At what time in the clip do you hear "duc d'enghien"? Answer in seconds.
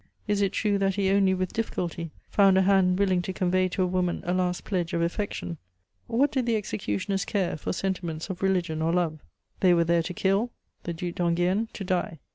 10.95-11.67